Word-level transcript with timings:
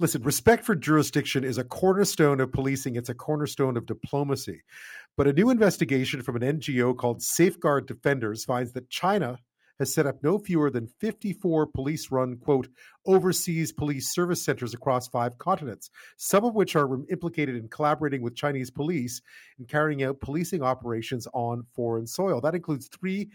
Listen, 0.00 0.22
respect 0.22 0.64
for 0.64 0.74
jurisdiction 0.74 1.44
is 1.44 1.56
a 1.56 1.62
cornerstone 1.62 2.40
of 2.40 2.50
policing. 2.50 2.96
It's 2.96 3.10
a 3.10 3.14
cornerstone 3.14 3.76
of 3.76 3.86
diplomacy. 3.86 4.62
But 5.16 5.28
a 5.28 5.32
new 5.32 5.50
investigation 5.50 6.20
from 6.20 6.34
an 6.34 6.58
NGO 6.58 6.96
called 6.96 7.22
Safeguard 7.22 7.86
Defenders 7.86 8.44
finds 8.44 8.72
that 8.72 8.90
China 8.90 9.38
has 9.78 9.94
set 9.94 10.06
up 10.06 10.22
no 10.22 10.38
fewer 10.38 10.70
than 10.70 10.86
54 10.86 11.66
police 11.68 12.10
run, 12.10 12.36
quote, 12.36 12.68
overseas 13.06 13.72
police 13.72 14.12
service 14.12 14.44
centers 14.44 14.74
across 14.74 15.08
five 15.08 15.38
continents, 15.38 15.90
some 16.16 16.44
of 16.44 16.54
which 16.54 16.76
are 16.76 16.88
implicated 17.10 17.56
in 17.56 17.68
collaborating 17.68 18.22
with 18.22 18.36
Chinese 18.36 18.70
police 18.70 19.20
in 19.58 19.64
carrying 19.66 20.02
out 20.02 20.20
policing 20.20 20.62
operations 20.62 21.26
on 21.34 21.66
foreign 21.74 22.06
soil. 22.06 22.40
That 22.40 22.54
includes 22.54 22.88
three 22.88 23.30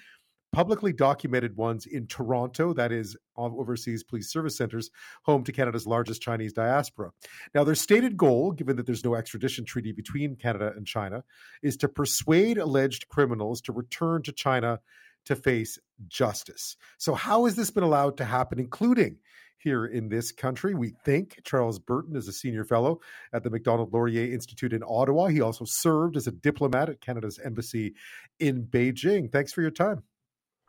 publicly 0.51 0.93
documented 0.93 1.55
ones 1.55 1.85
in 1.85 2.07
Toronto, 2.07 2.73
that 2.73 2.91
is 2.91 3.15
overseas 3.37 4.03
police 4.03 4.31
service 4.31 4.57
centers, 4.57 4.89
home 5.23 5.43
to 5.43 5.51
Canada's 5.51 5.87
largest 5.87 6.21
Chinese 6.21 6.53
diaspora. 6.53 7.11
Now, 7.53 7.63
their 7.63 7.75
stated 7.75 8.17
goal, 8.17 8.51
given 8.51 8.75
that 8.77 8.85
there's 8.85 9.05
no 9.05 9.15
extradition 9.15 9.65
treaty 9.65 9.91
between 9.91 10.35
Canada 10.35 10.73
and 10.75 10.85
China, 10.85 11.23
is 11.61 11.77
to 11.77 11.87
persuade 11.87 12.57
alleged 12.57 13.07
criminals 13.09 13.61
to 13.61 13.71
return 13.71 14.23
to 14.23 14.31
China 14.31 14.79
to 15.25 15.35
face 15.35 15.77
justice. 16.07 16.75
So, 16.97 17.13
how 17.13 17.45
has 17.45 17.55
this 17.55 17.71
been 17.71 17.83
allowed 17.83 18.17
to 18.17 18.25
happen, 18.25 18.59
including 18.59 19.17
here 19.59 19.85
in 19.85 20.09
this 20.09 20.31
country. 20.31 20.73
We 20.73 20.95
think 21.05 21.41
Charles 21.43 21.79
Burton 21.79 22.15
is 22.15 22.27
a 22.27 22.33
senior 22.33 22.63
fellow 22.63 23.01
at 23.33 23.43
the 23.43 23.49
Macdonald 23.49 23.93
Laurier 23.93 24.33
Institute 24.33 24.73
in 24.73 24.81
Ottawa. 24.87 25.27
He 25.27 25.41
also 25.41 25.65
served 25.67 26.17
as 26.17 26.27
a 26.27 26.31
diplomat 26.31 26.89
at 26.89 27.01
Canada's 27.01 27.39
embassy 27.43 27.93
in 28.39 28.63
Beijing. 28.63 29.31
Thanks 29.31 29.53
for 29.53 29.61
your 29.61 29.71
time. 29.71 30.03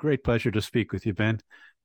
Great 0.01 0.25
pleasure 0.25 0.51
to 0.51 0.63
speak 0.63 0.93
with 0.93 1.05
you, 1.05 1.13
Ben. 1.13 1.39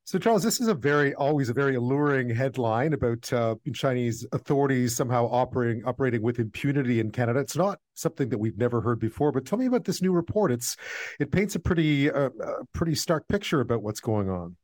So, 0.05 0.17
Charles, 0.17 0.41
this 0.41 0.61
is 0.61 0.69
a 0.69 0.73
very 0.73 1.13
always 1.15 1.49
a 1.49 1.53
very 1.53 1.75
alluring 1.75 2.29
headline 2.29 2.93
about 2.93 3.33
uh, 3.33 3.55
Chinese 3.73 4.25
authorities 4.31 4.95
somehow 4.95 5.25
operating 5.25 5.83
operating 5.83 6.21
with 6.21 6.39
impunity 6.39 7.01
in 7.01 7.11
Canada. 7.11 7.41
It's 7.41 7.57
not 7.57 7.79
something 7.93 8.29
that 8.29 8.37
we've 8.37 8.57
never 8.57 8.79
heard 8.79 9.01
before. 9.01 9.33
But 9.33 9.45
tell 9.45 9.57
me 9.57 9.65
about 9.65 9.83
this 9.83 10.01
new 10.01 10.13
report. 10.13 10.53
It's 10.53 10.77
it 11.19 11.29
paints 11.29 11.55
a 11.55 11.59
pretty 11.59 12.09
uh, 12.09 12.29
pretty 12.73 12.95
stark 12.95 13.27
picture 13.27 13.59
about 13.59 13.83
what's 13.83 13.99
going 13.99 14.29
on. 14.29 14.55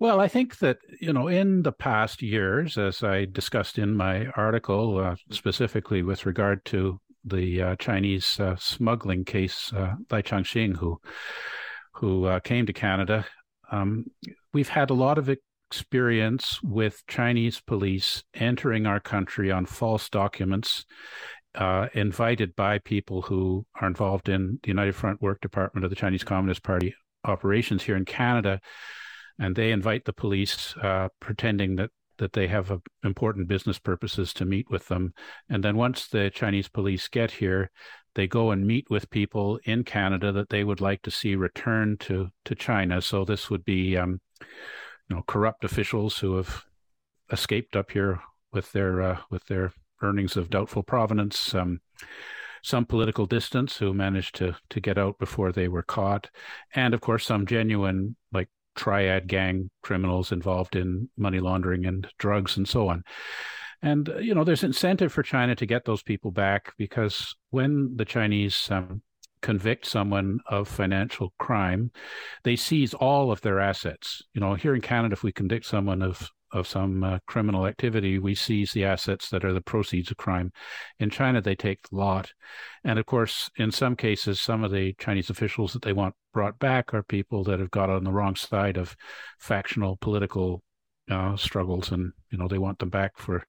Well, 0.00 0.18
I 0.18 0.26
think 0.26 0.58
that 0.58 0.78
you 1.00 1.12
know 1.12 1.28
in 1.28 1.62
the 1.62 1.70
past 1.70 2.20
years, 2.20 2.76
as 2.76 3.04
I 3.04 3.26
discussed 3.26 3.78
in 3.78 3.94
my 3.94 4.26
article, 4.36 4.98
uh, 4.98 5.14
specifically 5.30 6.02
with 6.02 6.26
regard 6.26 6.64
to 6.64 6.98
the 7.24 7.62
uh, 7.62 7.76
Chinese 7.76 8.40
uh, 8.40 8.56
smuggling 8.56 9.24
case, 9.24 9.72
uh, 9.72 9.94
Lai 10.10 10.22
Changxing, 10.22 10.76
who 10.76 10.98
who 11.94 12.24
uh, 12.24 12.40
came 12.40 12.66
to 12.66 12.72
Canada. 12.72 13.26
Um, 13.70 14.06
we've 14.52 14.68
had 14.68 14.90
a 14.90 14.94
lot 14.94 15.18
of 15.18 15.30
experience 15.70 16.62
with 16.62 17.02
Chinese 17.06 17.60
police 17.60 18.22
entering 18.34 18.86
our 18.86 19.00
country 19.00 19.50
on 19.50 19.64
false 19.64 20.08
documents, 20.10 20.84
uh, 21.54 21.88
invited 21.94 22.54
by 22.56 22.78
people 22.78 23.22
who 23.22 23.64
are 23.80 23.88
involved 23.88 24.28
in 24.28 24.58
the 24.62 24.68
United 24.68 24.94
Front 24.94 25.22
Work 25.22 25.40
Department 25.40 25.84
of 25.84 25.90
the 25.90 25.96
Chinese 25.96 26.24
Communist 26.24 26.62
Party 26.62 26.94
operations 27.24 27.82
here 27.82 27.96
in 27.96 28.04
Canada, 28.04 28.60
and 29.38 29.56
they 29.56 29.72
invite 29.72 30.04
the 30.04 30.12
police, 30.12 30.74
uh, 30.82 31.08
pretending 31.20 31.76
that 31.76 31.90
that 32.18 32.34
they 32.34 32.46
have 32.46 32.78
important 33.02 33.48
business 33.48 33.78
purposes 33.78 34.32
to 34.32 34.44
meet 34.44 34.70
with 34.70 34.86
them. 34.88 35.12
And 35.48 35.64
then 35.64 35.76
once 35.76 36.06
the 36.06 36.30
Chinese 36.30 36.68
police 36.68 37.08
get 37.08 37.30
here, 37.32 37.70
they 38.14 38.26
go 38.26 38.50
and 38.50 38.66
meet 38.66 38.90
with 38.90 39.10
people 39.10 39.58
in 39.64 39.84
Canada 39.84 40.32
that 40.32 40.50
they 40.50 40.64
would 40.64 40.80
like 40.80 41.02
to 41.02 41.10
see 41.10 41.34
return 41.34 41.96
to 41.98 42.28
to 42.44 42.54
China. 42.54 43.00
So 43.00 43.24
this 43.24 43.50
would 43.50 43.64
be, 43.64 43.96
um, 43.96 44.20
you 45.08 45.16
know, 45.16 45.22
corrupt 45.26 45.64
officials 45.64 46.18
who 46.18 46.36
have 46.36 46.64
escaped 47.30 47.76
up 47.76 47.90
here 47.90 48.20
with 48.52 48.72
their 48.72 49.02
uh, 49.02 49.18
with 49.30 49.44
their 49.46 49.72
earnings 50.02 50.36
of 50.36 50.50
doubtful 50.50 50.82
provenance. 50.82 51.54
Um, 51.54 51.80
some 52.64 52.86
political 52.86 53.26
distance 53.26 53.76
who 53.76 53.92
managed 53.92 54.36
to 54.36 54.54
to 54.70 54.80
get 54.80 54.98
out 54.98 55.18
before 55.18 55.52
they 55.52 55.68
were 55.68 55.82
caught, 55.82 56.30
and 56.74 56.94
of 56.94 57.00
course 57.00 57.26
some 57.26 57.46
genuine 57.46 58.16
like 58.32 58.48
triad 58.74 59.26
gang 59.26 59.70
criminals 59.82 60.32
involved 60.32 60.76
in 60.76 61.08
money 61.16 61.40
laundering 61.40 61.86
and 61.86 62.08
drugs 62.18 62.56
and 62.56 62.68
so 62.68 62.88
on. 62.88 63.02
And, 63.82 64.08
uh, 64.08 64.18
you 64.18 64.34
know, 64.34 64.44
there's 64.44 64.64
incentive 64.64 65.12
for 65.12 65.22
China 65.22 65.54
to 65.56 65.66
get 65.66 65.84
those 65.84 66.02
people 66.02 66.30
back 66.30 66.72
because 66.78 67.34
when 67.50 67.96
the 67.96 68.04
Chinese 68.04 68.70
um, 68.70 69.02
convict 69.40 69.86
someone 69.86 70.38
of 70.46 70.68
financial 70.68 71.34
crime, 71.38 71.90
they 72.44 72.56
seize 72.56 72.94
all 72.94 73.32
of 73.32 73.40
their 73.40 73.58
assets. 73.60 74.22
You 74.34 74.40
know, 74.40 74.54
here 74.54 74.74
in 74.74 74.80
Canada, 74.80 75.14
if 75.14 75.22
we 75.22 75.32
convict 75.32 75.66
someone 75.66 76.02
of 76.02 76.30
of 76.52 76.68
some 76.68 77.02
uh, 77.02 77.18
criminal 77.26 77.66
activity, 77.66 78.18
we 78.18 78.34
seize 78.34 78.72
the 78.72 78.84
assets 78.84 79.30
that 79.30 79.44
are 79.44 79.54
the 79.54 79.60
proceeds 79.60 80.10
of 80.10 80.18
crime. 80.18 80.52
In 80.98 81.08
China, 81.10 81.40
they 81.40 81.54
take 81.54 81.88
the 81.88 81.96
lot. 81.96 82.30
And 82.84 82.98
of 82.98 83.06
course, 83.06 83.50
in 83.56 83.70
some 83.70 83.96
cases, 83.96 84.40
some 84.40 84.62
of 84.62 84.70
the 84.70 84.92
Chinese 84.98 85.30
officials 85.30 85.72
that 85.72 85.82
they 85.82 85.94
want 85.94 86.14
brought 86.32 86.58
back 86.58 86.92
are 86.92 87.02
people 87.02 87.42
that 87.44 87.58
have 87.58 87.70
got 87.70 87.90
on 87.90 88.04
the 88.04 88.12
wrong 88.12 88.36
side 88.36 88.76
of 88.76 88.94
factional 89.38 89.96
political 89.96 90.62
uh, 91.10 91.36
struggles, 91.36 91.90
and 91.90 92.12
you 92.32 92.38
know 92.38 92.48
they 92.48 92.58
want 92.58 92.78
them 92.78 92.88
back 92.88 93.12
for 93.16 93.44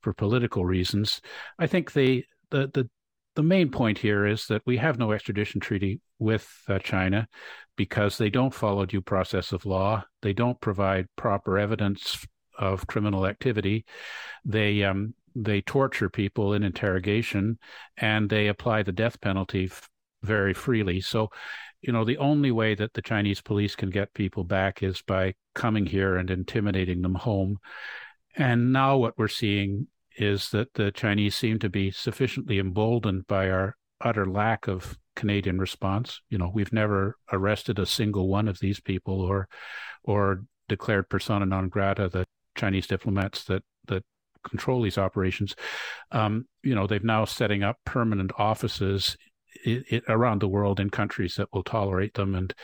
for 0.00 0.12
political 0.12 0.64
reasons. 0.64 1.20
I 1.58 1.66
think 1.66 1.92
they 1.92 2.24
the 2.50 2.70
the 2.72 2.88
the 3.36 3.42
main 3.42 3.70
point 3.70 3.98
here 3.98 4.26
is 4.26 4.46
that 4.46 4.62
we 4.64 4.76
have 4.78 4.98
no 4.98 5.12
extradition 5.12 5.60
treaty 5.60 6.00
with 6.18 6.48
uh, 6.68 6.78
China 6.78 7.28
because 7.76 8.16
they 8.16 8.30
don't 8.30 8.54
follow 8.54 8.86
due 8.86 9.02
process 9.02 9.52
of 9.52 9.66
law. 9.66 10.04
They 10.22 10.32
don't 10.32 10.60
provide 10.60 11.08
proper 11.16 11.58
evidence 11.58 12.24
of 12.58 12.86
criminal 12.86 13.26
activity. 13.26 13.84
They 14.44 14.84
um, 14.84 15.14
they 15.34 15.60
torture 15.60 16.08
people 16.08 16.54
in 16.54 16.62
interrogation, 16.62 17.58
and 17.96 18.30
they 18.30 18.48
apply 18.48 18.82
the 18.82 18.92
death 18.92 19.20
penalty 19.20 19.64
f- 19.64 19.88
very 20.22 20.54
freely. 20.54 21.00
So 21.00 21.30
you 21.86 21.92
know, 21.92 22.04
the 22.04 22.18
only 22.18 22.50
way 22.50 22.74
that 22.74 22.94
the 22.94 23.02
Chinese 23.02 23.42
police 23.42 23.76
can 23.76 23.90
get 23.90 24.14
people 24.14 24.42
back 24.42 24.82
is 24.82 25.02
by 25.02 25.34
coming 25.54 25.84
here 25.84 26.16
and 26.16 26.30
intimidating 26.30 27.02
them 27.02 27.14
home. 27.14 27.58
And 28.36 28.72
now 28.72 28.96
what 28.96 29.16
we're 29.16 29.28
seeing 29.28 29.88
is 30.16 30.50
that 30.50 30.74
the 30.74 30.90
Chinese 30.90 31.36
seem 31.36 31.58
to 31.60 31.68
be 31.68 31.90
sufficiently 31.90 32.58
emboldened 32.58 33.26
by 33.26 33.50
our 33.50 33.76
utter 34.00 34.26
lack 34.26 34.68
of 34.68 34.98
Canadian 35.16 35.58
response. 35.58 36.20
You 36.28 36.38
know, 36.38 36.50
we've 36.52 36.72
never 36.72 37.16
arrested 37.32 37.78
a 37.78 37.86
single 37.86 38.28
one 38.28 38.48
of 38.48 38.58
these 38.58 38.80
people 38.80 39.20
or 39.20 39.48
or 40.02 40.44
declared 40.68 41.08
persona 41.08 41.46
non 41.46 41.68
grata 41.68 42.08
the 42.08 42.26
Chinese 42.54 42.86
diplomats 42.86 43.44
that 43.44 43.62
that 43.86 44.04
control 44.42 44.82
these 44.82 44.98
operations. 44.98 45.54
Um, 46.10 46.46
you 46.62 46.74
know, 46.74 46.86
they've 46.86 47.02
now 47.02 47.24
setting 47.24 47.62
up 47.62 47.78
permanent 47.84 48.32
offices 48.38 49.16
it, 49.64 49.84
it, 49.88 50.04
around 50.08 50.40
the 50.40 50.48
world 50.48 50.80
in 50.80 50.90
countries 50.90 51.36
that 51.36 51.48
will 51.52 51.62
tolerate 51.62 52.14
them. 52.14 52.34
And 52.34 52.54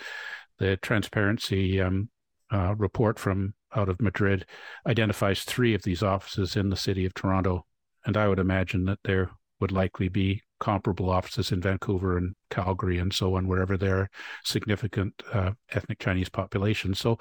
the 0.59 0.77
transparency 0.77 1.81
um, 1.81 2.11
uh, 2.51 2.75
report 2.77 3.19
from 3.19 3.55
out 3.75 3.89
of 3.89 4.01
Madrid 4.01 4.47
identifies 4.87 5.45
three 5.45 5.75
of 5.75 5.83
these 5.83 6.03
offices 6.03 6.57
in 6.57 6.71
the 6.71 6.77
city 6.77 7.05
of 7.05 7.15
Toronto. 7.15 7.67
And 8.05 8.17
I 8.17 8.29
would 8.29 8.39
imagine 8.39 8.85
that 8.87 8.99
there 9.05 9.31
would 9.61 9.73
likely 9.73 10.09
be 10.09 10.43
comparable 10.59 11.11
offices 11.11 11.53
in 11.53 11.61
Vancouver 11.61 12.17
and 12.17 12.35
Calgary 12.51 12.99
and 12.99 13.13
so 13.13 13.37
on, 13.37 13.47
wherever 13.47 13.77
there 13.77 13.99
are 13.99 14.11
significant 14.45 15.23
uh, 15.33 15.53
ethnic 15.73 15.99
Chinese 15.99 16.29
populations. 16.29 16.99
So, 16.99 17.19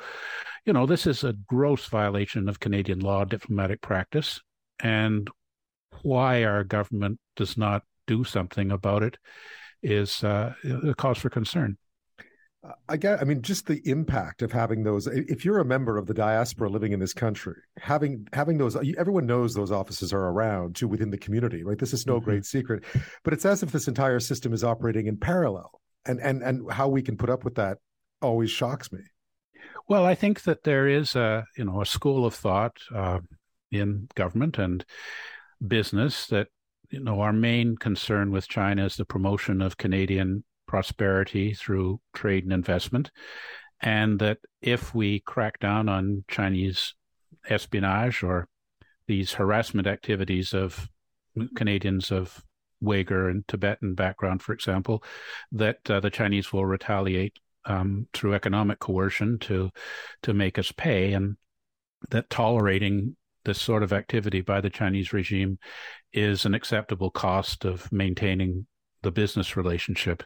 you 0.66 0.74
know, 0.74 0.86
this 0.86 1.08
is 1.08 1.24
a 1.24 1.34
gross 1.48 1.86
violation 1.88 2.50
of 2.50 2.60
Canadian 2.60 3.00
law, 3.00 3.26
diplomatic 3.26 3.82
practice, 3.82 4.42
and 4.82 5.30
why 6.02 6.44
our 6.44 6.64
government 6.64 7.20
does 7.36 7.58
not 7.58 7.84
do 8.08 8.24
something 8.24 8.72
about 8.72 9.04
it 9.04 9.18
is 9.82 10.24
uh, 10.24 10.54
a 10.86 10.94
cause 10.96 11.18
for 11.18 11.30
concern. 11.30 11.78
I 12.90 12.98
get. 12.98 13.22
I 13.22 13.24
mean, 13.24 13.42
just 13.42 13.68
the 13.68 13.82
impact 13.86 14.42
of 14.42 14.52
having 14.52 14.84
those. 14.84 15.08
If 15.08 15.46
you're 15.46 15.60
a 15.60 15.66
member 15.66 15.98
of 15.98 16.08
the 16.08 16.14
diaspora 16.14 16.70
living 16.70 16.92
in 16.92 17.00
this 17.00 17.14
country, 17.14 17.56
having 17.78 18.28
having 18.34 18.58
those, 18.58 18.76
everyone 18.98 19.26
knows 19.26 19.54
those 19.54 19.72
offices 19.72 20.12
are 20.12 20.28
around 20.28 20.76
too 20.76 20.88
within 20.88 21.10
the 21.10 21.18
community, 21.18 21.64
right? 21.64 21.78
This 21.78 21.94
is 21.94 22.06
no 22.06 22.16
mm-hmm. 22.16 22.26
great 22.26 22.46
secret, 22.46 22.84
but 23.24 23.34
it's 23.34 23.46
as 23.46 23.64
if 23.64 23.72
this 23.72 23.88
entire 23.88 24.20
system 24.20 24.52
is 24.52 24.64
operating 24.64 25.08
in 25.08 25.16
parallel, 25.16 25.72
and 26.06 26.20
and 26.20 26.44
and 26.44 26.70
how 26.70 26.90
we 26.90 27.02
can 27.02 27.16
put 27.16 27.30
up 27.30 27.46
with 27.46 27.56
that 27.56 27.78
always 28.22 28.52
shocks 28.52 28.92
me. 28.92 29.00
Well, 29.88 30.06
I 30.06 30.14
think 30.14 30.44
that 30.44 30.64
there 30.64 30.88
is 30.88 31.16
a 31.16 31.46
you 31.58 31.64
know 31.64 31.82
a 31.82 31.86
school 31.86 32.26
of 32.26 32.36
thought 32.36 32.78
uh, 32.94 33.20
in 33.72 34.10
government 34.16 34.58
and 34.58 34.84
business 35.66 36.28
that 36.28 36.48
you 36.90 37.00
know, 37.00 37.22
our 37.22 37.34
main 37.34 37.78
concern 37.78 38.32
with 38.32 38.48
China 38.48 38.86
is 38.86 38.96
the 38.96 39.06
promotion 39.06 39.62
of 39.62 39.78
Canadian 39.78 40.44
prosperity 40.70 41.52
through 41.56 42.00
trade 42.14 42.44
and 42.44 42.54
investment. 42.54 43.10
And 43.82 44.20
that 44.20 44.38
if 44.62 44.94
we 44.94 45.20
crack 45.22 45.60
down 45.60 45.90
on 45.90 46.24
Chinese 46.28 46.94
espionage 47.50 48.22
or 48.22 48.48
these 49.08 49.34
harassment 49.34 49.88
activities 49.88 50.54
of 50.54 50.88
Canadians 51.56 52.12
of 52.12 52.44
Uyghur 52.84 53.32
and 53.32 53.48
Tibetan 53.48 53.96
background, 53.96 54.44
for 54.44 54.54
example, 54.54 55.04
that 55.52 55.90
uh, 55.90 56.00
the 56.00 56.12
Chinese 56.12 56.54
will 56.54 56.68
retaliate 56.68 57.34
um, 57.66 58.08
through 58.14 58.36
economic 58.36 58.80
coercion 58.80 59.40
to 59.40 59.72
to 60.22 60.34
make 60.34 60.60
us 60.60 60.72
pay, 60.72 61.14
and 61.14 61.36
that 62.12 62.30
tolerating 62.30 63.16
this 63.44 63.60
sort 63.60 63.82
of 63.82 63.92
activity 63.92 64.42
by 64.42 64.62
the 64.62 64.70
Chinese 64.70 65.14
regime 65.14 65.58
is 66.14 66.46
an 66.46 66.54
acceptable 66.54 67.10
cost 67.10 67.66
of 67.66 67.92
maintaining 67.92 68.68
the 69.02 69.12
business 69.12 69.56
relationship. 69.56 70.24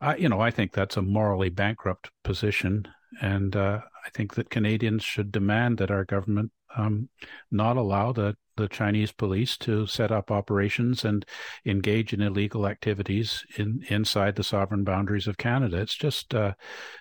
I, 0.00 0.16
you 0.16 0.28
know, 0.28 0.40
I 0.40 0.50
think 0.50 0.72
that's 0.72 0.96
a 0.96 1.02
morally 1.02 1.48
bankrupt 1.48 2.10
position, 2.24 2.86
and 3.20 3.54
uh, 3.56 3.80
I 4.04 4.10
think 4.10 4.34
that 4.34 4.50
Canadians 4.50 5.04
should 5.04 5.32
demand 5.32 5.78
that 5.78 5.90
our 5.90 6.04
government 6.04 6.52
um, 6.76 7.08
not 7.50 7.76
allow 7.76 8.12
the 8.12 8.36
the 8.56 8.68
Chinese 8.68 9.12
police 9.12 9.56
to 9.56 9.86
set 9.86 10.12
up 10.12 10.30
operations 10.30 11.04
and 11.04 11.24
engage 11.64 12.12
in 12.12 12.20
illegal 12.20 12.66
activities 12.66 13.44
in 13.56 13.82
inside 13.88 14.36
the 14.36 14.44
sovereign 14.44 14.84
boundaries 14.84 15.26
of 15.26 15.38
Canada. 15.38 15.78
It's 15.78 15.94
just, 15.94 16.34
uh, 16.34 16.52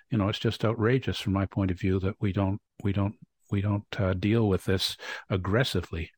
you 0.09 0.17
know, 0.17 0.29
it's 0.29 0.39
just 0.39 0.63
outrageous 0.63 1.19
from 1.19 1.33
my 1.33 1.45
point 1.45 1.71
of 1.71 1.79
view 1.79 1.99
that 1.99 2.15
we 2.21 2.31
don't 2.31 2.61
we 2.83 2.93
don't 2.93 3.15
we 3.51 3.61
don't 3.61 3.99
uh, 3.99 4.13
deal 4.13 4.47
with 4.47 4.63
this 4.63 4.95
aggressively. 5.29 6.11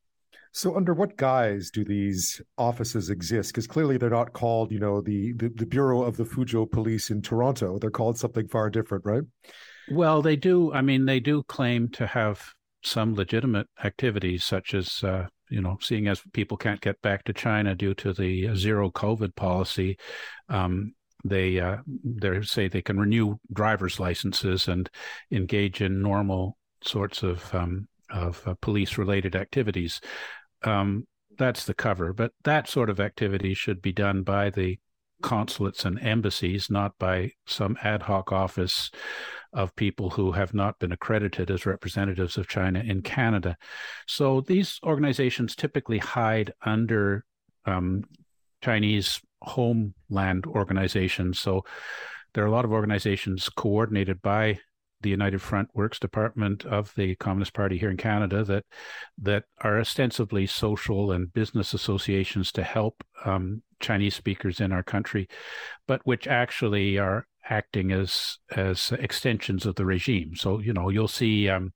So, 0.56 0.76
under 0.76 0.94
what 0.94 1.18
guise 1.18 1.72
do 1.72 1.84
these 1.84 2.40
offices 2.60 3.10
exist? 3.10 3.52
Because 3.52 3.66
clearly 3.66 3.98
they're 3.98 4.12
not 4.12 4.34
called, 4.34 4.72
you 4.72 4.80
know, 4.80 5.02
the, 5.02 5.34
the, 5.34 5.50
the 5.50 5.66
Bureau 5.66 6.04
of 6.04 6.16
the 6.16 6.26
Fuzhou 6.26 6.70
Police 6.70 7.10
in 7.10 7.24
Toronto. 7.24 7.80
They're 7.80 7.90
called 7.90 8.20
something 8.20 8.48
far 8.48 8.70
different, 8.70 9.04
right? 9.04 9.24
Well, 9.92 10.22
they 10.22 10.36
do. 10.36 10.72
I 10.72 10.82
mean, 10.82 11.06
they 11.06 11.20
do 11.20 11.42
claim 11.42 11.90
to 11.94 12.06
have 12.06 12.54
some 12.84 13.16
legitimate 13.16 13.68
activities, 13.84 14.44
such 14.44 14.76
as, 14.76 15.04
uh, 15.04 15.26
you 15.50 15.60
know, 15.60 15.80
seeing 15.82 16.08
as 16.08 16.22
people 16.34 16.58
can't 16.58 16.82
get 16.82 17.02
back 17.02 17.24
to 17.24 17.34
China 17.34 17.74
due 17.74 17.96
to 17.96 18.14
the 18.14 18.56
zero 18.56 18.92
COVID 18.92 19.36
policy. 19.36 19.98
Um, 20.50 20.94
they 21.26 21.60
uh, 21.60 21.78
they 21.88 22.42
say 22.42 22.68
they 22.68 22.82
can 22.84 23.00
renew 23.00 23.38
driver's 23.52 24.00
licenses 24.00 24.68
and 24.68 24.88
engage 25.32 25.82
in 25.82 26.02
normal 26.02 26.58
sorts 26.84 27.24
of 27.24 27.54
um, 27.56 27.88
of 28.12 28.46
uh, 28.46 28.54
police 28.62 28.98
related 28.98 29.36
activities. 29.36 30.00
Um, 30.64 31.06
that's 31.38 31.66
the 31.66 31.74
cover, 31.74 32.14
but 32.14 32.32
that 32.44 32.70
sort 32.70 32.90
of 32.90 33.00
activity 33.00 33.54
should 33.54 33.82
be 33.82 33.92
done 33.92 34.24
by 34.24 34.50
the 34.50 34.78
consulates 35.22 35.86
and 35.86 36.00
embassies, 36.04 36.70
not 36.70 36.94
by 37.00 37.32
some 37.48 37.78
ad 37.84 38.04
hoc 38.04 38.32
office 38.32 38.92
of 39.54 39.76
people 39.76 40.10
who 40.10 40.32
have 40.32 40.54
not 40.54 40.78
been 40.80 40.92
accredited 40.92 41.50
as 41.50 41.66
representatives 41.66 42.38
of 42.38 42.48
China 42.48 42.80
in 42.80 43.02
Canada. 43.02 43.56
So 44.08 44.42
these 44.42 44.80
organizations 44.84 45.56
typically 45.56 46.00
hide 46.00 46.54
under 46.64 47.26
um, 47.66 48.04
Chinese 48.62 49.22
homeland 49.42 50.46
organizations. 50.46 51.40
So 51.40 51.64
there 52.34 52.44
are 52.44 52.48
a 52.48 52.52
lot 52.52 52.66
of 52.66 52.72
organizations 52.72 53.50
coordinated 53.50 54.22
by 54.22 54.60
the 55.04 55.10
United 55.10 55.42
Front 55.42 55.70
Works 55.74 56.00
Department 56.00 56.66
of 56.66 56.94
the 56.96 57.16
Communist 57.16 57.54
Party 57.54 57.78
here 57.78 57.92
in 57.92 57.98
Canada 57.98 58.44
that 58.44 58.66
that 59.22 59.44
are 59.62 59.80
ostensibly 59.80 60.48
social 60.48 61.12
and 61.12 61.32
business 61.34 61.74
associations 61.74 62.52
to 62.54 62.64
help 62.64 63.04
um, 63.26 63.62
Chinese 63.80 64.16
speakers 64.16 64.60
in 64.60 64.72
our 64.72 64.84
country, 64.84 65.28
but 65.88 66.02
which 66.06 66.28
actually 66.28 66.98
are 66.98 67.28
acting 67.50 67.92
as 67.92 68.38
as 68.56 68.92
extensions 68.94 69.66
of 69.66 69.76
the 69.76 69.86
regime. 69.86 70.36
So 70.36 70.60
you 70.60 70.74
know 70.74 70.90
you'll 70.90 71.08
see 71.08 71.50
um, 71.50 71.74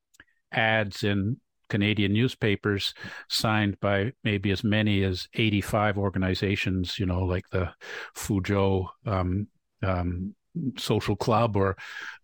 ads 0.52 1.04
in 1.04 1.38
Canadian 1.70 2.14
newspapers 2.14 2.94
signed 3.30 3.80
by 3.80 4.14
maybe 4.24 4.52
as 4.52 4.64
many 4.64 5.04
as 5.04 5.28
85 5.34 5.98
organizations, 5.98 6.98
you 6.98 7.06
know, 7.06 7.24
like 7.24 7.50
the 7.52 7.74
Fuzhou 8.16 8.88
um, 9.06 9.48
um, 9.84 10.34
social 10.78 11.16
club 11.16 11.56
or 11.56 11.78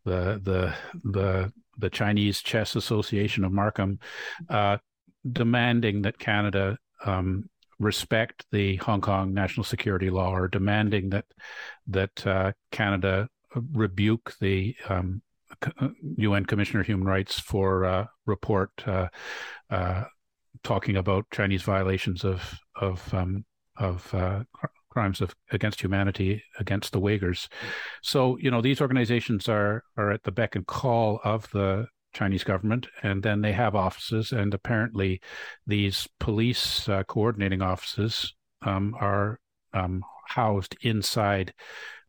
the 0.06 0.40
the 0.44 0.76
the 1.04 1.54
the 1.78 1.90
Chinese 1.90 2.42
Chess 2.42 2.76
Association 2.76 3.44
of 3.44 3.52
Markham, 3.52 4.00
uh, 4.50 4.78
demanding 5.30 6.04
that 6.04 6.20
Canada 6.20 6.78
um, 7.06 7.50
respect 7.80 8.46
the 8.52 8.76
Hong 8.78 9.02
Kong 9.02 9.34
national 9.34 9.64
security 9.64 10.10
law, 10.10 10.32
or 10.32 10.48
demanding 10.48 11.10
that 11.10 11.26
that 11.88 12.28
uh, 12.28 12.52
Canada 12.72 13.28
rebuke 13.74 14.34
the 14.40 14.76
um, 14.90 15.22
UN 16.18 16.46
Commissioner 16.46 16.82
of 16.82 16.88
Human 16.88 17.08
Rights 17.08 17.40
for 17.40 17.86
uh, 17.86 18.06
report 18.26 18.72
uh, 18.86 19.08
uh, 19.70 20.04
talking 20.64 20.96
about 20.98 21.26
Chinese 21.32 21.64
violations 21.64 22.24
of 22.24 22.60
of 22.76 23.14
um, 23.14 23.46
of 23.78 24.14
uh, 24.14 24.44
crimes 24.94 25.22
of 25.22 25.36
against 25.52 25.82
humanity 25.82 26.44
against 26.60 26.94
the 26.94 27.02
Uyghurs. 27.02 27.48
So 28.02 28.38
you 28.38 28.52
know 28.52 28.62
these 28.62 28.82
organizations 28.82 29.50
are 29.50 29.84
are 29.98 30.12
at 30.12 30.24
the 30.24 30.32
beck 30.32 30.56
and 30.56 30.66
call 30.68 31.20
of 31.24 31.50
the 31.52 31.88
Chinese 32.14 32.44
government, 32.44 32.88
and 33.02 33.24
then 33.24 33.42
they 33.42 33.54
have 33.54 33.76
offices, 33.76 34.32
and 34.32 34.54
apparently 34.54 35.20
these 35.66 36.08
police 36.20 36.88
uh, 36.88 37.04
coordinating 37.04 37.62
offices 37.62 38.34
um, 38.62 38.96
are 39.00 39.40
um, 39.74 40.04
housed 40.28 40.78
inside 40.82 41.54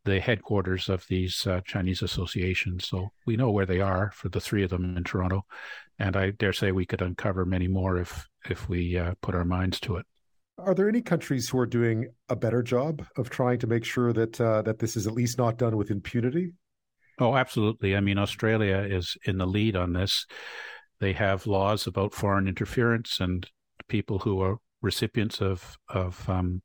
the 0.05 0.21
headquarters 0.21 0.91
of 0.91 1.07
these 1.09 1.47
uh, 1.47 1.61
Chinese 1.65 2.03
associations. 2.03 2.87
So 2.87 3.09
we 3.27 3.37
know 3.37 3.51
where 3.51 3.65
they 3.65 3.81
are 3.81 4.11
for 4.15 4.29
the 4.29 4.41
three 4.41 4.63
of 4.63 4.71
them 4.71 4.97
in 4.97 5.05
Toronto, 5.05 5.47
and 5.99 6.17
I 6.17 6.31
dare 6.31 6.53
say 6.53 6.71
we 6.71 6.87
could 6.87 7.01
uncover 7.03 7.47
many 7.47 7.69
more 7.69 7.97
if 7.97 8.27
if 8.51 8.69
we 8.69 8.99
uh, 8.99 9.15
put 9.23 9.35
our 9.35 9.47
minds 9.47 9.81
to 9.81 9.97
it. 9.97 10.07
Are 10.59 10.75
there 10.75 10.89
any 10.89 11.03
countries 11.03 11.49
who 11.49 11.59
are 11.59 11.67
doing 11.67 12.09
a 12.29 12.37
better 12.37 12.63
job 12.63 13.05
of 13.17 13.29
trying 13.29 13.59
to 13.59 13.67
make 13.67 13.85
sure 13.85 14.13
that 14.13 14.41
uh, 14.41 14.63
that 14.63 14.79
this 14.79 14.97
is 14.97 15.07
at 15.07 15.13
least 15.13 15.39
not 15.39 15.59
done 15.59 15.77
with 15.77 15.91
impunity? 15.91 16.53
Oh, 17.19 17.37
absolutely. 17.37 17.97
I 17.97 18.01
mean, 18.01 18.19
Australia 18.19 18.79
is 18.79 19.17
in 19.25 19.39
the 19.39 19.47
lead 19.47 19.77
on 19.77 19.93
this. 19.93 20.27
They 21.01 21.13
have 21.13 21.47
laws 21.47 21.87
about 21.87 22.15
foreign 22.15 22.49
interference 22.49 23.19
and 23.21 23.49
people 23.89 24.21
who 24.21 24.41
are 24.41 24.57
recipients 24.81 25.41
of 25.41 25.77
of 25.89 26.29
um, 26.29 26.63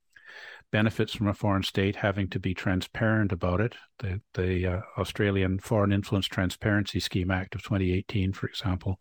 benefits 0.72 1.16
from 1.16 1.28
a 1.28 1.34
foreign 1.34 1.64
state 1.64 1.96
having 1.96 2.28
to 2.30 2.40
be 2.40 2.54
transparent 2.54 3.32
about 3.32 3.60
it. 3.62 3.76
The, 4.00 4.22
the 4.34 4.68
uh, 4.68 4.82
Australian 4.98 5.60
Foreign 5.60 5.92
Influence 5.92 6.28
Transparency 6.28 7.00
Scheme 7.00 7.32
Act 7.32 7.56
of 7.56 7.64
2018, 7.64 8.34
for 8.34 8.48
example. 8.48 9.00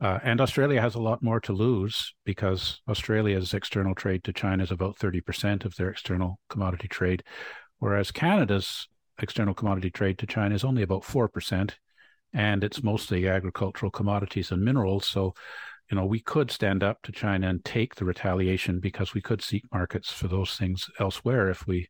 Uh, 0.00 0.18
and 0.22 0.40
Australia 0.40 0.80
has 0.80 0.94
a 0.94 1.00
lot 1.00 1.22
more 1.22 1.40
to 1.40 1.52
lose 1.52 2.14
because 2.24 2.80
Australia's 2.88 3.54
external 3.54 3.94
trade 3.94 4.24
to 4.24 4.32
China 4.32 4.62
is 4.62 4.70
about 4.70 4.98
30% 4.98 5.64
of 5.64 5.74
their 5.76 5.90
external 5.90 6.38
commodity 6.48 6.88
trade, 6.88 7.22
whereas 7.78 8.10
Canada's 8.10 8.88
external 9.20 9.54
commodity 9.54 9.90
trade 9.90 10.18
to 10.18 10.26
China 10.26 10.54
is 10.54 10.64
only 10.64 10.82
about 10.82 11.02
4%. 11.02 11.72
And 12.32 12.62
it's 12.62 12.82
mostly 12.82 13.26
agricultural 13.26 13.90
commodities 13.90 14.52
and 14.52 14.62
minerals. 14.62 15.06
So 15.06 15.34
you 15.90 15.96
know, 15.96 16.04
we 16.04 16.20
could 16.20 16.50
stand 16.50 16.84
up 16.84 17.02
to 17.02 17.12
China 17.12 17.48
and 17.48 17.64
take 17.64 17.96
the 17.96 18.04
retaliation 18.04 18.78
because 18.78 19.12
we 19.12 19.20
could 19.20 19.42
seek 19.42 19.64
markets 19.72 20.10
for 20.10 20.28
those 20.28 20.56
things 20.56 20.88
elsewhere 21.00 21.50
if 21.50 21.66
we 21.66 21.88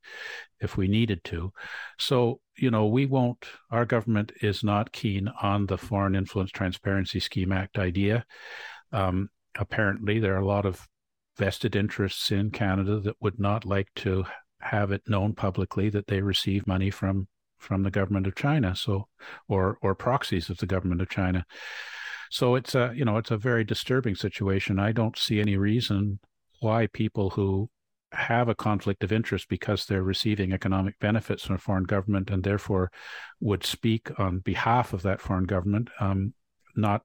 if 0.60 0.76
we 0.76 0.88
needed 0.88 1.22
to. 1.24 1.52
So, 1.98 2.40
you 2.56 2.70
know, 2.70 2.86
we 2.86 3.04
won't 3.04 3.44
our 3.70 3.84
government 3.84 4.32
is 4.40 4.64
not 4.64 4.92
keen 4.92 5.28
on 5.42 5.66
the 5.66 5.76
Foreign 5.76 6.14
Influence 6.14 6.50
Transparency 6.50 7.20
Scheme 7.20 7.52
Act 7.52 7.78
idea. 7.78 8.24
Um, 8.92 9.28
apparently 9.58 10.18
there 10.18 10.34
are 10.34 10.40
a 10.40 10.46
lot 10.46 10.64
of 10.64 10.86
vested 11.36 11.76
interests 11.76 12.30
in 12.30 12.50
Canada 12.50 13.00
that 13.00 13.16
would 13.20 13.38
not 13.38 13.66
like 13.66 13.88
to 13.96 14.24
have 14.60 14.92
it 14.92 15.02
known 15.08 15.34
publicly 15.34 15.90
that 15.90 16.06
they 16.06 16.22
receive 16.22 16.66
money 16.66 16.90
from 16.90 17.28
from 17.58 17.82
the 17.82 17.90
government 17.90 18.26
of 18.26 18.34
China 18.34 18.74
so 18.74 19.06
or 19.46 19.76
or 19.82 19.94
proxies 19.94 20.48
of 20.48 20.56
the 20.56 20.66
government 20.66 21.02
of 21.02 21.10
China 21.10 21.44
so 22.30 22.54
it's 22.54 22.74
a 22.74 22.92
you 22.94 23.04
know 23.04 23.18
it's 23.18 23.30
a 23.30 23.36
very 23.36 23.64
disturbing 23.64 24.14
situation. 24.14 24.78
I 24.78 24.92
don't 24.92 25.18
see 25.18 25.40
any 25.40 25.56
reason 25.56 26.20
why 26.60 26.86
people 26.86 27.30
who 27.30 27.68
have 28.12 28.48
a 28.48 28.54
conflict 28.54 29.04
of 29.04 29.12
interest 29.12 29.48
because 29.48 29.84
they're 29.84 30.02
receiving 30.02 30.52
economic 30.52 30.98
benefits 30.98 31.44
from 31.44 31.56
a 31.56 31.58
foreign 31.58 31.84
government 31.84 32.30
and 32.30 32.42
therefore 32.42 32.90
would 33.40 33.64
speak 33.64 34.18
on 34.18 34.40
behalf 34.40 34.92
of 34.92 35.02
that 35.02 35.20
foreign 35.20 35.44
government, 35.44 35.90
um, 36.00 36.34
not 36.74 37.02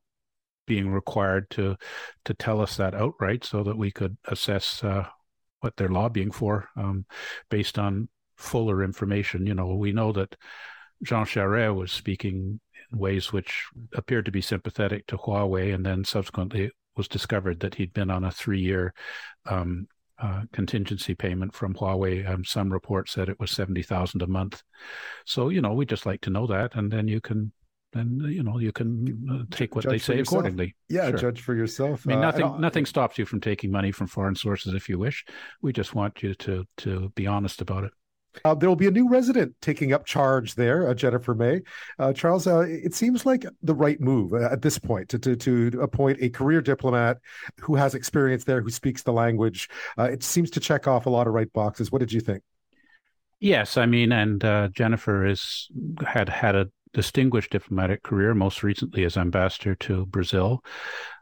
being 0.67 0.89
required 0.89 1.49
to 1.51 1.75
to 2.23 2.33
tell 2.33 2.61
us 2.61 2.77
that 2.77 2.95
outright 2.95 3.43
so 3.43 3.63
that 3.63 3.77
we 3.77 3.91
could 3.91 4.17
assess 4.25 4.83
uh, 4.83 5.05
what 5.61 5.75
they're 5.75 5.89
lobbying 5.89 6.31
for 6.31 6.69
um, 6.77 7.05
based 7.49 7.79
on 7.79 8.09
fuller 8.35 8.83
information. 8.83 9.47
You 9.47 9.55
know, 9.55 9.75
we 9.75 9.91
know 9.91 10.11
that 10.11 10.35
Jean 11.03 11.25
Charest 11.25 11.75
was 11.75 11.91
speaking 11.91 12.35
in 12.35 12.59
ways 12.95 13.33
which 13.33 13.65
appeared 13.93 14.25
to 14.25 14.31
be 14.31 14.41
sympathetic 14.41 15.05
to 15.07 15.17
Huawei, 15.17 15.73
and 15.73 15.85
then 15.85 16.03
subsequently 16.03 16.65
it 16.65 16.73
was 16.95 17.07
discovered 17.07 17.59
that 17.59 17.75
he'd 17.75 17.93
been 17.93 18.09
on 18.09 18.23
a 18.23 18.31
three-year 18.31 18.93
um, 19.45 19.87
uh, 20.17 20.43
contingency 20.53 21.13
payment 21.13 21.53
from 21.53 21.73
Huawei. 21.73 22.27
Um, 22.27 22.45
some 22.45 22.71
reports 22.71 23.11
said 23.11 23.29
it 23.29 23.39
was 23.39 23.51
seventy 23.51 23.83
thousand 23.83 24.21
a 24.21 24.27
month. 24.27 24.63
So 25.25 25.49
you 25.49 25.61
know, 25.61 25.73
we 25.73 25.85
just 25.85 26.05
like 26.05 26.21
to 26.21 26.29
know 26.29 26.47
that, 26.47 26.75
and 26.75 26.91
then 26.91 27.07
you 27.07 27.21
can. 27.21 27.51
then 27.93 28.19
you 28.27 28.43
know 28.43 28.59
you 28.59 28.71
can 28.71 28.89
uh, 29.31 29.55
take 29.55 29.75
what 29.75 29.83
judge 29.83 29.91
they 29.91 29.99
say 29.99 30.19
accordingly. 30.19 30.75
Yeah, 30.89 31.09
sure. 31.09 31.17
judge 31.17 31.41
for 31.41 31.55
yourself. 31.55 32.05
I 32.05 32.11
mean, 32.11 32.21
nothing 32.21 32.45
uh, 32.45 32.57
nothing 32.57 32.85
stops 32.85 33.17
you 33.17 33.25
from 33.25 33.39
taking 33.41 33.71
money 33.71 33.91
from 33.91 34.07
foreign 34.07 34.35
sources 34.35 34.73
if 34.73 34.89
you 34.89 34.99
wish. 34.99 35.25
We 35.61 35.71
just 35.73 35.95
want 35.95 36.21
you 36.23 36.33
to 36.35 36.65
to 36.77 37.09
be 37.15 37.27
honest 37.27 37.61
about 37.61 37.83
it. 37.85 37.93
Uh, 38.43 38.53
there 38.53 38.69
will 38.69 38.75
be 38.75 38.87
a 38.87 38.91
new 38.91 39.07
resident 39.07 39.55
taking 39.61 39.93
up 39.93 40.05
charge 40.05 40.55
there, 40.55 40.87
uh, 40.89 40.93
Jennifer 40.93 41.33
May. 41.33 41.61
Uh, 41.99 42.13
Charles, 42.13 42.47
uh, 42.47 42.59
it 42.67 42.93
seems 42.93 43.25
like 43.25 43.45
the 43.63 43.73
right 43.73 43.99
move 43.99 44.33
uh, 44.33 44.49
at 44.51 44.61
this 44.61 44.77
point 44.77 45.09
to, 45.09 45.19
to, 45.19 45.35
to, 45.35 45.79
appoint 45.81 46.17
a 46.21 46.29
career 46.29 46.61
diplomat 46.61 47.17
who 47.59 47.75
has 47.75 47.95
experience 47.95 48.43
there, 48.43 48.61
who 48.61 48.69
speaks 48.69 49.03
the 49.03 49.13
language. 49.13 49.69
Uh, 49.97 50.03
it 50.03 50.23
seems 50.23 50.49
to 50.51 50.59
check 50.59 50.87
off 50.87 51.05
a 51.05 51.09
lot 51.09 51.27
of 51.27 51.33
right 51.33 51.51
boxes. 51.53 51.91
What 51.91 51.99
did 51.99 52.11
you 52.11 52.21
think? 52.21 52.43
Yes, 53.39 53.77
I 53.77 53.85
mean, 53.85 54.11
and 54.11 54.41
Jennifer 54.73 55.25
is 55.25 55.69
had 56.07 56.29
had 56.29 56.55
a 56.55 56.67
distinguished 56.93 57.51
diplomatic 57.51 58.01
career, 58.01 58.33
most 58.33 58.63
recently 58.63 59.03
as 59.03 59.17
ambassador 59.17 59.75
to 59.75 60.05
Brazil. 60.05 60.63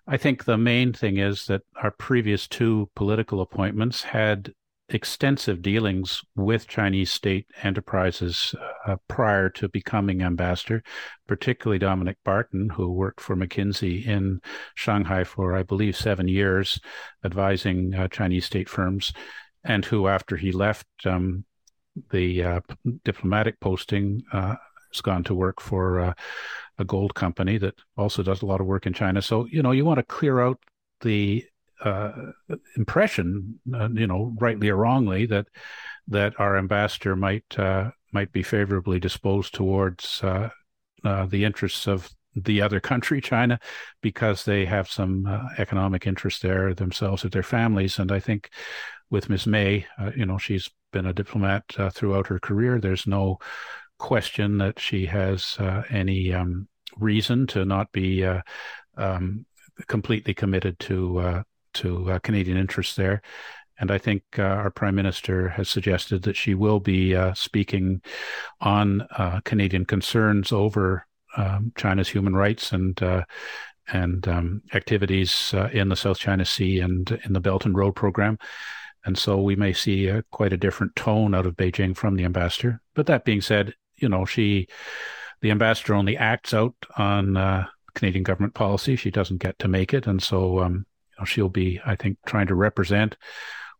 I 0.08 0.18
think 0.18 0.44
the 0.44 0.58
main 0.58 0.94
thing 0.94 1.18
is 1.18 1.48
that 1.48 1.62
our 1.82 1.92
previous 1.92 2.48
two 2.48 2.90
political 2.96 3.42
appointments 3.42 4.04
had 4.04 4.54
extensive 4.90 5.62
dealings 5.62 6.22
with 6.36 6.68
Chinese 6.68 7.12
state 7.12 7.48
enterprises 7.64 8.54
uh, 8.86 8.98
prior 9.08 9.50
to 9.50 9.70
becoming 9.70 10.22
ambassador, 10.22 10.84
particularly 11.28 11.80
Dominic 11.80 12.18
Barton, 12.26 12.70
who 12.70 12.92
worked 12.92 13.22
for 13.22 13.36
McKinsey 13.36 14.06
in 14.06 14.42
Shanghai 14.76 15.24
for, 15.24 15.56
I 15.56 15.64
believe, 15.64 15.96
seven 15.96 16.28
years, 16.28 16.80
advising 17.24 17.94
uh, 17.96 18.08
Chinese 18.10 18.46
state 18.46 18.70
firms, 18.70 19.14
and 19.64 19.86
who, 19.86 20.08
after 20.08 20.36
he 20.36 20.52
left 20.52 20.88
um, 21.06 21.46
the 22.12 22.44
uh, 22.44 22.60
diplomatic 23.06 23.60
posting, 23.60 24.22
uh, 24.34 24.56
has 24.92 25.02
gone 25.02 25.24
to 25.24 25.34
work 25.34 25.60
for 25.62 26.00
uh, 26.00 26.14
a 26.78 26.86
gold 26.86 27.16
company 27.16 27.58
that 27.58 27.76
also 27.98 28.22
does 28.22 28.42
a 28.42 28.46
lot 28.46 28.62
of 28.62 28.68
work 28.68 28.86
in 28.86 28.94
China. 28.94 29.22
So, 29.22 29.46
you 29.46 29.64
know, 29.64 29.72
you 29.72 29.86
want 29.86 30.00
to 30.00 30.04
clear 30.04 30.40
out 30.40 30.60
the 31.02 31.46
uh, 31.84 32.12
impression, 32.78 33.60
uh, 33.74 33.90
you 33.94 34.08
know, 34.08 34.34
rightly 34.40 34.70
or 34.70 34.78
wrongly, 34.78 35.26
that 35.28 35.48
that 36.08 36.34
our 36.40 36.58
ambassador 36.58 37.16
might 37.16 37.58
uh, 37.58 37.92
might 38.12 38.32
be 38.32 38.44
favorably 38.44 39.00
disposed 39.00 39.54
towards 39.54 40.22
uh, 40.24 40.50
uh, 41.04 41.26
the 41.26 41.44
interests 41.44 41.88
of 41.88 42.10
the 42.36 42.62
other 42.62 42.80
country, 42.80 43.22
China, 43.22 43.60
because 44.02 44.44
they 44.44 44.66
have 44.66 44.90
some 44.90 45.26
uh, 45.28 45.50
economic 45.58 46.08
interest 46.08 46.42
there 46.42 46.74
themselves 46.74 47.24
or 47.24 47.30
their 47.30 47.44
families. 47.44 48.00
And 48.00 48.12
I 48.12 48.20
think 48.20 48.50
with 49.12 49.30
Ms. 49.30 49.46
May, 49.46 49.86
you 50.16 50.26
know, 50.26 50.40
she's 50.40 50.70
been 50.92 51.06
a 51.06 51.14
diplomat 51.14 51.64
throughout 51.92 52.28
her 52.28 52.40
career. 52.40 52.80
There's 52.80 53.06
no 53.06 53.38
question 54.00 54.58
that 54.58 54.80
she 54.80 55.06
has 55.06 55.58
any 55.92 56.34
um, 56.34 56.68
reason 56.98 57.46
to 57.48 57.66
not 57.66 57.92
be 57.92 58.26
um, 58.98 59.46
completely 59.88 60.34
committed 60.34 60.80
to 60.80 61.44
to 61.76 62.12
uh, 62.12 62.20
Canadian 62.20 62.58
interests 62.58 62.96
there. 62.96 63.22
And 63.80 63.92
I 63.92 63.98
think 63.98 64.24
uh, 64.38 64.44
our 64.44 64.70
Prime 64.70 64.96
Minister 64.96 65.50
has 65.50 65.68
suggested 65.68 66.24
that 66.24 66.38
she 66.38 66.54
will 66.54 66.80
be 66.80 67.16
uh, 67.16 67.34
speaking 67.34 68.02
on 68.62 69.02
uh, 69.18 69.42
Canadian 69.44 69.86
concerns 69.86 70.52
over 70.52 71.08
um, 71.36 71.72
China's 71.76 72.10
human 72.10 72.36
rights 72.36 72.72
and 72.72 73.02
uh, 73.02 73.24
and 73.92 74.26
um, 74.28 74.62
activities 74.74 75.54
uh, 75.54 75.70
in 75.74 75.90
the 75.90 75.96
South 75.96 76.18
China 76.18 76.46
Sea 76.46 76.80
and 76.80 77.20
in 77.26 77.34
the 77.34 77.42
Belt 77.42 77.66
and 77.66 77.76
Road 77.76 77.94
program. 77.94 78.38
And 79.06 79.18
so 79.18 79.42
we 79.42 79.58
may 79.58 79.74
see 79.74 80.10
quite 80.32 80.54
a 80.54 80.58
different 80.58 80.96
tone 80.96 81.36
out 81.36 81.46
of 81.46 81.58
Beijing 81.58 81.98
from 81.98 82.16
the 82.16 82.24
ambassador. 82.24 82.80
But 82.94 83.08
that 83.08 83.26
being 83.26 83.42
said, 83.42 83.74
you 83.98 84.08
know, 84.08 84.24
she, 84.24 84.68
the 85.42 85.52
ambassador 85.52 85.96
only 85.96 86.16
acts 86.16 86.54
out 86.54 86.74
on 86.96 87.68
Canadian 87.94 88.24
government 88.24 88.54
policy. 88.54 88.96
She 88.96 89.12
doesn't 89.12 89.42
get 89.42 89.60
to 89.60 89.68
make 89.68 89.94
it. 89.94 90.08
And 90.08 90.24
so 90.24 90.60
um, 90.60 90.86
know, 91.20 91.26
she'll 91.26 91.50
be, 91.50 91.80
I 91.86 91.96
think, 91.96 92.18
trying 92.26 92.48
to 92.48 92.56
represent 92.56 93.18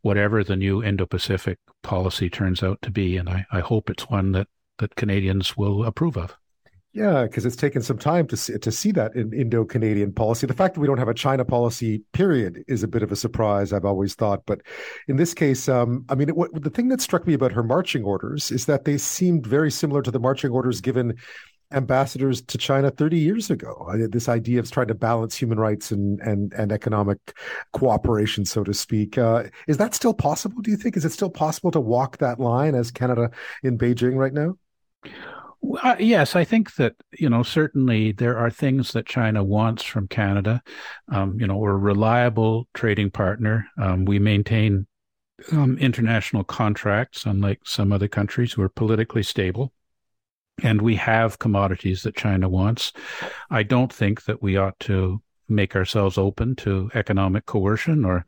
whatever 0.02 0.44
the 0.44 0.56
new 0.56 0.82
Indo-Pacific 0.82 1.58
policy 1.82 2.28
turns 2.28 2.62
out 2.62 2.82
to 2.82 2.90
be, 2.90 3.16
and 3.16 3.28
I, 3.28 3.46
I 3.50 3.60
hope 3.60 3.90
it's 3.90 4.08
one 4.08 4.32
that 4.32 4.48
that 4.78 4.96
Canadians 4.96 5.56
will 5.56 5.84
approve 5.84 6.16
of. 6.16 6.36
Yeah, 6.92 7.24
because 7.24 7.44
it's 7.44 7.56
taken 7.56 7.82
some 7.82 7.98
time 7.98 8.28
to 8.28 8.36
see, 8.36 8.56
to 8.56 8.70
see 8.70 8.92
that 8.92 9.16
in 9.16 9.32
Indo-Canadian 9.32 10.12
policy. 10.12 10.46
The 10.46 10.54
fact 10.54 10.74
that 10.74 10.80
we 10.80 10.86
don't 10.86 10.98
have 10.98 11.08
a 11.08 11.14
China 11.14 11.44
policy, 11.44 12.02
period, 12.12 12.62
is 12.68 12.84
a 12.84 12.88
bit 12.88 13.02
of 13.02 13.10
a 13.10 13.16
surprise. 13.16 13.72
I've 13.72 13.84
always 13.84 14.14
thought, 14.14 14.42
but 14.46 14.60
in 15.08 15.16
this 15.16 15.34
case, 15.34 15.68
um, 15.68 16.04
I 16.08 16.14
mean, 16.14 16.28
it, 16.28 16.36
what, 16.36 16.50
the 16.62 16.70
thing 16.70 16.88
that 16.88 17.00
struck 17.00 17.26
me 17.26 17.34
about 17.34 17.50
her 17.50 17.64
marching 17.64 18.04
orders 18.04 18.52
is 18.52 18.66
that 18.66 18.84
they 18.84 18.96
seemed 18.96 19.44
very 19.44 19.72
similar 19.72 20.02
to 20.02 20.10
the 20.12 20.20
marching 20.20 20.52
orders 20.52 20.80
given 20.80 21.16
ambassadors 21.72 22.42
to 22.42 22.58
China 22.58 22.90
30 22.90 23.18
years 23.18 23.50
ago. 23.50 23.90
This 24.10 24.28
idea 24.28 24.60
of 24.60 24.70
trying 24.70 24.88
to 24.88 24.94
balance 24.94 25.36
human 25.36 25.58
rights 25.58 25.90
and 25.90 26.20
and, 26.20 26.52
and 26.54 26.72
economic 26.72 27.18
cooperation, 27.72 28.44
so 28.44 28.64
to 28.64 28.74
speak. 28.74 29.18
Uh, 29.18 29.44
is 29.66 29.76
that 29.78 29.94
still 29.94 30.14
possible, 30.14 30.60
do 30.62 30.70
you 30.70 30.76
think? 30.76 30.96
Is 30.96 31.04
it 31.04 31.12
still 31.12 31.30
possible 31.30 31.70
to 31.72 31.80
walk 31.80 32.18
that 32.18 32.40
line 32.40 32.74
as 32.74 32.90
Canada 32.90 33.30
in 33.62 33.78
Beijing 33.78 34.16
right 34.16 34.32
now? 34.32 34.56
Uh, 35.82 35.96
yes, 35.98 36.36
I 36.36 36.44
think 36.44 36.74
that 36.74 36.94
you 37.18 37.28
know 37.28 37.42
certainly 37.42 38.12
there 38.12 38.36
are 38.36 38.50
things 38.50 38.92
that 38.92 39.06
China 39.06 39.42
wants 39.42 39.82
from 39.82 40.08
Canada. 40.08 40.62
Um, 41.10 41.38
you 41.40 41.46
know, 41.46 41.56
we're 41.56 41.72
a 41.72 41.78
reliable 41.78 42.68
trading 42.74 43.10
partner. 43.10 43.66
Um, 43.80 44.04
we 44.04 44.18
maintain 44.18 44.86
um, 45.52 45.78
international 45.78 46.44
contracts, 46.44 47.24
unlike 47.26 47.60
some 47.64 47.92
other 47.92 48.08
countries 48.08 48.52
who 48.52 48.62
are 48.62 48.68
politically 48.68 49.22
stable 49.22 49.72
and 50.62 50.80
we 50.80 50.96
have 50.96 51.38
commodities 51.38 52.02
that 52.02 52.16
China 52.16 52.48
wants. 52.48 52.92
I 53.50 53.62
don't 53.62 53.92
think 53.92 54.24
that 54.24 54.42
we 54.42 54.56
ought 54.56 54.78
to 54.80 55.20
make 55.48 55.76
ourselves 55.76 56.16
open 56.16 56.56
to 56.56 56.90
economic 56.94 57.46
coercion 57.46 58.04
or 58.04 58.24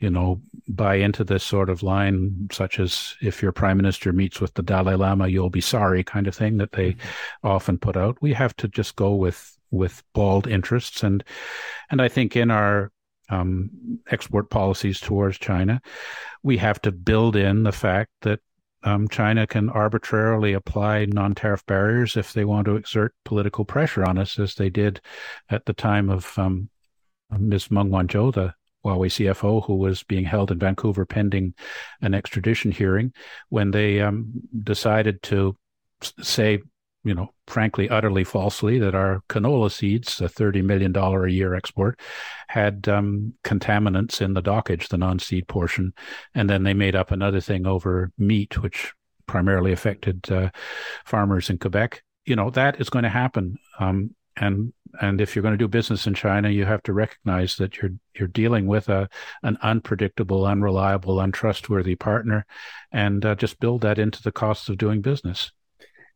you 0.00 0.10
know 0.10 0.40
buy 0.68 0.96
into 0.96 1.24
this 1.24 1.42
sort 1.42 1.70
of 1.70 1.82
line 1.82 2.48
such 2.52 2.78
as 2.78 3.14
if 3.20 3.42
your 3.42 3.52
prime 3.52 3.76
minister 3.76 4.12
meets 4.12 4.40
with 4.40 4.54
the 4.54 4.62
dalai 4.62 4.94
lama 4.94 5.26
you'll 5.28 5.50
be 5.50 5.60
sorry 5.60 6.04
kind 6.04 6.26
of 6.26 6.34
thing 6.34 6.58
that 6.58 6.72
they 6.72 6.92
mm-hmm. 6.92 7.46
often 7.48 7.78
put 7.78 7.96
out 7.96 8.16
we 8.20 8.32
have 8.32 8.54
to 8.56 8.68
just 8.68 8.96
go 8.96 9.14
with 9.14 9.56
with 9.70 10.02
bald 10.12 10.46
interests 10.46 11.02
and 11.02 11.24
and 11.90 12.00
i 12.00 12.08
think 12.08 12.36
in 12.36 12.50
our 12.50 12.90
um, 13.30 13.70
export 14.10 14.50
policies 14.50 15.00
towards 15.00 15.38
china 15.38 15.80
we 16.42 16.58
have 16.58 16.80
to 16.82 16.92
build 16.92 17.34
in 17.34 17.62
the 17.62 17.72
fact 17.72 18.10
that 18.22 18.40
um, 18.84 19.08
China 19.08 19.46
can 19.46 19.70
arbitrarily 19.70 20.52
apply 20.52 21.06
non 21.06 21.34
tariff 21.34 21.64
barriers 21.66 22.16
if 22.16 22.32
they 22.32 22.44
want 22.44 22.66
to 22.66 22.76
exert 22.76 23.14
political 23.24 23.64
pressure 23.64 24.04
on 24.04 24.18
us, 24.18 24.38
as 24.38 24.54
they 24.54 24.70
did 24.70 25.00
at 25.48 25.64
the 25.64 25.72
time 25.72 26.10
of 26.10 26.38
um, 26.38 26.68
Ms. 27.30 27.70
Meng 27.70 27.88
Wanzhou, 27.88 28.32
the 28.32 28.54
Huawei 28.84 29.08
CFO, 29.08 29.64
who 29.64 29.76
was 29.76 30.02
being 30.02 30.24
held 30.24 30.50
in 30.50 30.58
Vancouver 30.58 31.06
pending 31.06 31.54
an 32.02 32.14
extradition 32.14 32.70
hearing, 32.70 33.12
when 33.48 33.70
they 33.70 34.00
um, 34.00 34.32
decided 34.62 35.22
to 35.22 35.56
say 36.20 36.60
you 37.04 37.14
know, 37.14 37.28
frankly, 37.46 37.88
utterly 37.88 38.24
falsely, 38.24 38.78
that 38.78 38.94
our 38.94 39.22
canola 39.28 39.70
seeds, 39.70 40.20
a 40.20 40.24
$30 40.24 40.64
million 40.64 40.96
a 40.96 41.28
year 41.28 41.54
export, 41.54 42.00
had 42.48 42.88
um, 42.88 43.34
contaminants 43.44 44.22
in 44.22 44.32
the 44.32 44.42
dockage, 44.42 44.88
the 44.88 44.96
non 44.96 45.18
seed 45.18 45.46
portion. 45.46 45.92
And 46.34 46.48
then 46.48 46.62
they 46.62 46.74
made 46.74 46.96
up 46.96 47.10
another 47.10 47.40
thing 47.40 47.66
over 47.66 48.10
meat, 48.16 48.60
which 48.62 48.92
primarily 49.26 49.72
affected 49.72 50.30
uh, 50.32 50.50
farmers 51.04 51.50
in 51.50 51.58
Quebec. 51.58 52.02
You 52.24 52.36
know, 52.36 52.48
that 52.50 52.80
is 52.80 52.88
going 52.88 53.02
to 53.02 53.10
happen. 53.10 53.58
Um, 53.78 54.14
and 54.36 54.72
and 55.00 55.20
if 55.20 55.34
you're 55.34 55.42
going 55.42 55.54
to 55.54 55.58
do 55.58 55.68
business 55.68 56.06
in 56.06 56.14
China, 56.14 56.48
you 56.48 56.64
have 56.64 56.82
to 56.84 56.92
recognize 56.92 57.56
that 57.56 57.76
you're 57.78 57.92
you're 58.18 58.28
dealing 58.28 58.66
with 58.66 58.88
a 58.88 59.08
an 59.42 59.58
unpredictable, 59.62 60.46
unreliable, 60.46 61.20
untrustworthy 61.20 61.96
partner, 61.96 62.46
and 62.92 63.24
uh, 63.24 63.34
just 63.34 63.60
build 63.60 63.82
that 63.82 63.98
into 63.98 64.22
the 64.22 64.32
costs 64.32 64.68
of 64.68 64.78
doing 64.78 65.02
business. 65.02 65.52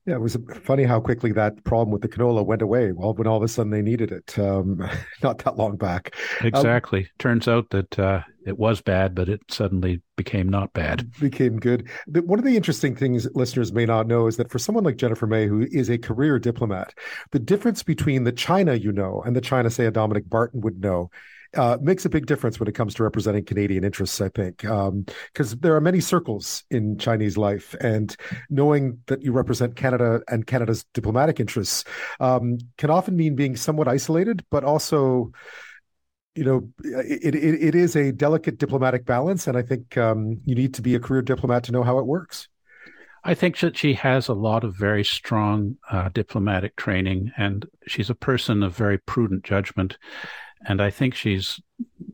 Yeah, 0.08 0.14
it 0.14 0.22
was 0.22 0.38
funny 0.62 0.84
how 0.84 1.00
quickly 1.00 1.32
that 1.32 1.62
problem 1.64 1.90
with 1.90 2.00
the 2.00 2.08
canola 2.08 2.42
went 2.42 2.62
away. 2.62 2.92
Well, 2.92 3.12
when 3.12 3.26
all 3.26 3.36
of 3.36 3.42
a 3.42 3.48
sudden 3.48 3.70
they 3.70 3.82
needed 3.82 4.10
it, 4.10 4.38
um, 4.38 4.88
not 5.22 5.44
that 5.44 5.58
long 5.58 5.76
back. 5.76 6.14
Exactly. 6.40 7.00
Um, 7.00 7.10
Turns 7.18 7.46
out 7.46 7.68
that 7.70 7.98
uh, 7.98 8.22
it 8.46 8.58
was 8.58 8.80
bad, 8.80 9.14
but 9.14 9.28
it 9.28 9.42
suddenly 9.48 10.00
became 10.16 10.48
not 10.48 10.72
bad. 10.72 11.10
Became 11.20 11.58
good. 11.58 11.88
One 12.06 12.38
of 12.38 12.44
the 12.44 12.56
interesting 12.56 12.94
things 12.94 13.28
listeners 13.34 13.72
may 13.72 13.86
not 13.86 14.06
know 14.06 14.26
is 14.26 14.36
that 14.36 14.50
for 14.50 14.58
someone 14.58 14.84
like 14.84 14.96
Jennifer 14.96 15.26
May, 15.26 15.46
who 15.46 15.66
is 15.70 15.90
a 15.90 15.98
career 15.98 16.38
diplomat, 16.38 16.94
the 17.32 17.38
difference 17.38 17.82
between 17.82 18.24
the 18.24 18.32
China 18.32 18.74
you 18.74 18.92
know 18.92 19.22
and 19.24 19.36
the 19.36 19.40
China, 19.40 19.70
say, 19.70 19.86
a 19.86 19.90
Dominic 19.90 20.28
Barton 20.28 20.60
would 20.60 20.80
know 20.80 21.10
uh, 21.56 21.78
makes 21.80 22.04
a 22.04 22.10
big 22.10 22.26
difference 22.26 22.60
when 22.60 22.68
it 22.68 22.74
comes 22.74 22.94
to 22.94 23.02
representing 23.02 23.44
Canadian 23.44 23.84
interests, 23.84 24.20
I 24.20 24.28
think, 24.28 24.58
because 24.58 25.52
um, 25.52 25.58
there 25.60 25.74
are 25.74 25.80
many 25.80 26.00
circles 26.00 26.64
in 26.70 26.98
Chinese 26.98 27.38
life, 27.38 27.74
and 27.80 28.14
knowing 28.50 28.98
that 29.06 29.22
you 29.22 29.32
represent 29.32 29.76
Canada 29.76 30.20
and 30.28 30.46
Canada's 30.46 30.84
diplomatic 30.92 31.40
interests 31.40 31.84
um, 32.20 32.58
can 32.76 32.90
often 32.90 33.16
mean 33.16 33.34
being 33.34 33.56
somewhat 33.56 33.88
isolated, 33.88 34.44
but 34.50 34.64
also 34.64 35.32
you 36.38 36.44
know, 36.44 36.68
it, 36.84 37.34
it, 37.34 37.62
it 37.68 37.74
is 37.74 37.96
a 37.96 38.12
delicate 38.12 38.58
diplomatic 38.58 39.04
balance, 39.04 39.46
and 39.46 39.56
I 39.56 39.62
think 39.62 39.96
um, 39.96 40.40
you 40.44 40.54
need 40.54 40.74
to 40.74 40.82
be 40.82 40.94
a 40.94 41.00
career 41.00 41.22
diplomat 41.22 41.64
to 41.64 41.72
know 41.72 41.82
how 41.82 41.98
it 41.98 42.06
works. 42.06 42.48
I 43.24 43.34
think 43.34 43.58
that 43.58 43.76
she 43.76 43.94
has 43.94 44.28
a 44.28 44.34
lot 44.34 44.64
of 44.64 44.76
very 44.76 45.04
strong 45.04 45.76
uh, 45.90 46.08
diplomatic 46.10 46.76
training, 46.76 47.32
and 47.36 47.66
she's 47.86 48.10
a 48.10 48.14
person 48.14 48.62
of 48.62 48.76
very 48.76 48.98
prudent 48.98 49.44
judgment 49.44 49.98
and 50.66 50.80
I 50.80 50.90
think 50.90 51.14
she's 51.14 51.60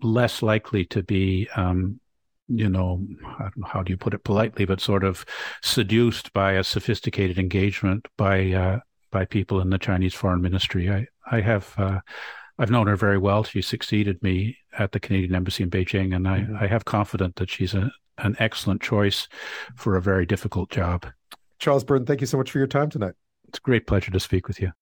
less 0.02 0.42
likely 0.42 0.84
to 0.86 1.02
be 1.02 1.48
um, 1.56 2.00
you 2.48 2.68
know, 2.68 3.06
how 3.64 3.82
do 3.82 3.90
you 3.90 3.96
put 3.96 4.12
it 4.12 4.22
politely, 4.22 4.66
but 4.66 4.78
sort 4.78 5.02
of 5.02 5.24
seduced 5.62 6.30
by 6.34 6.52
a 6.52 6.64
sophisticated 6.64 7.38
engagement 7.38 8.06
by 8.18 8.52
uh, 8.52 8.80
by 9.10 9.24
people 9.24 9.60
in 9.60 9.70
the 9.70 9.78
Chinese 9.78 10.12
foreign 10.12 10.42
ministry. 10.42 10.90
I 10.90 11.06
I 11.30 11.40
have 11.40 11.72
uh, 11.78 12.00
I've 12.58 12.70
known 12.70 12.86
her 12.86 12.96
very 12.96 13.18
well. 13.18 13.44
She 13.44 13.62
succeeded 13.62 14.22
me 14.22 14.56
at 14.78 14.92
the 14.92 15.00
Canadian 15.00 15.34
Embassy 15.34 15.64
in 15.64 15.70
Beijing, 15.70 16.14
and 16.14 16.28
I, 16.28 16.40
mm-hmm. 16.40 16.56
I 16.60 16.66
have 16.66 16.84
confidence 16.84 17.34
that 17.36 17.50
she's 17.50 17.74
a, 17.74 17.90
an 18.18 18.36
excellent 18.38 18.80
choice 18.80 19.28
for 19.74 19.96
a 19.96 20.02
very 20.02 20.24
difficult 20.26 20.70
job. 20.70 21.06
Charles 21.58 21.84
Burton, 21.84 22.06
thank 22.06 22.20
you 22.20 22.26
so 22.26 22.38
much 22.38 22.50
for 22.50 22.58
your 22.58 22.66
time 22.66 22.90
tonight. 22.90 23.14
It's 23.48 23.58
a 23.58 23.62
great 23.62 23.86
pleasure 23.86 24.10
to 24.10 24.20
speak 24.20 24.48
with 24.48 24.60
you. 24.60 24.72